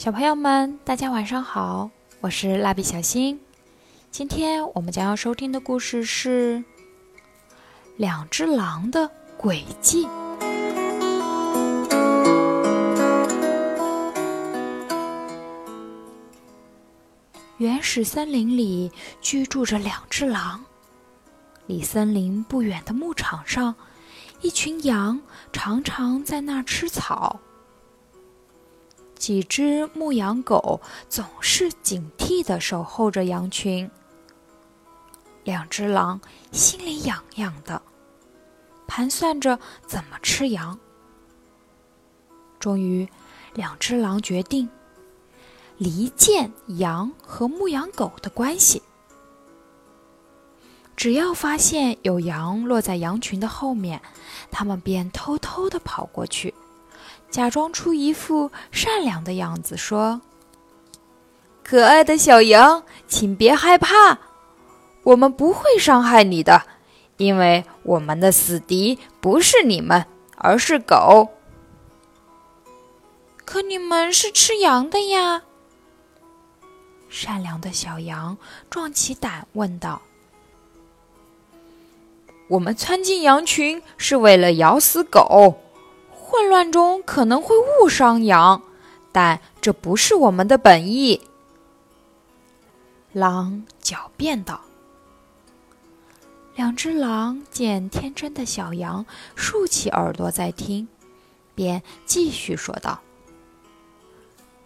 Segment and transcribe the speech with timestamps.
[0.00, 1.90] 小朋友们，大家晚上好，
[2.22, 3.38] 我是蜡笔小新。
[4.10, 6.56] 今天我们将要收听的故事是
[7.98, 10.06] 《两只狼的诡计》。
[17.58, 18.90] 原始森林里
[19.20, 20.64] 居住着两只狼，
[21.66, 23.74] 离森林不远的牧场上，
[24.40, 25.20] 一群羊
[25.52, 27.38] 常常在那儿吃草。
[29.20, 33.88] 几只牧羊狗总是警惕地守候着羊群。
[35.44, 36.18] 两只狼
[36.52, 37.82] 心里痒痒的，
[38.88, 40.78] 盘算着怎么吃羊。
[42.58, 43.06] 终于，
[43.52, 44.66] 两只狼决定
[45.76, 48.82] 离间羊和牧羊狗的关系。
[50.96, 54.00] 只要发现有羊落在羊群的后面，
[54.50, 56.54] 他们便偷偷地跑过去。
[57.30, 60.20] 假装出一副善良的样子，说
[61.62, 64.18] ：“可爱的小羊，请别害怕，
[65.04, 66.62] 我们不会伤害你的，
[67.18, 70.04] 因为我们的死敌不是你们，
[70.36, 71.28] 而是狗。”
[73.46, 75.42] 可你们是吃羊的呀！
[77.08, 78.36] 善良的小羊
[78.68, 80.02] 壮起胆问道
[82.48, 85.59] ：“我们窜进羊群是为了咬死狗。”
[86.30, 88.62] 混乱中可能会误伤羊，
[89.10, 91.20] 但这不是我们的本意。
[93.12, 94.60] 狼狡辩道。
[96.54, 100.86] 两只狼见天真的小羊竖起耳朵在听，
[101.54, 103.00] 便继续说道：“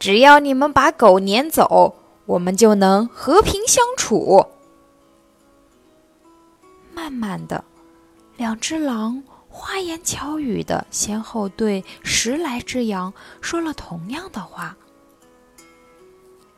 [0.00, 1.94] 只要你们把狗撵走，
[2.26, 4.46] 我们就能和平相处。”
[6.94, 7.62] 慢慢的，
[8.36, 9.22] 两只狼。
[9.52, 14.74] 花言巧语的，先后对十来只羊说了同样的话。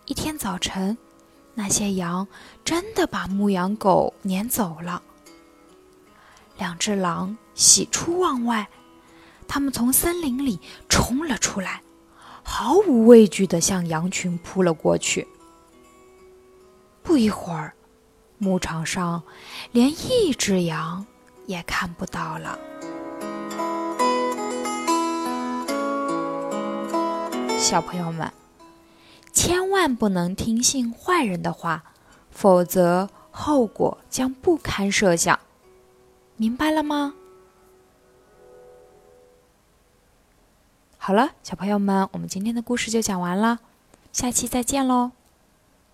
[0.07, 0.97] 一天早晨，
[1.55, 2.27] 那些羊
[2.65, 5.03] 真的把牧羊狗撵走了。
[6.57, 8.69] 两只狼喜出望外，
[9.49, 11.83] 他们从森林里冲了出来，
[12.45, 15.27] 毫无畏惧的向羊群扑了过去。
[17.03, 17.75] 不一会儿，
[18.39, 19.21] 牧场上
[19.73, 21.05] 连一只羊
[21.47, 22.59] 也看不到了。
[27.59, 28.31] 小朋友们，
[29.33, 31.85] 千万不能听信坏人的话，
[32.31, 35.39] 否则后果将不堪设想。
[36.37, 37.15] 明白了吗？
[40.99, 43.61] 好了，小朋友们，我们今天的故事就讲完了，
[44.13, 45.13] 下期再见喽。